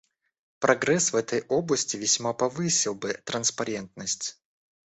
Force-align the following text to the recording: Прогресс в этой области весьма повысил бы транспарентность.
Прогресс 0.57 1.13
в 1.13 1.15
этой 1.15 1.43
области 1.47 1.95
весьма 1.95 2.33
повысил 2.33 2.95
бы 2.95 3.13
транспарентность. 3.23 4.41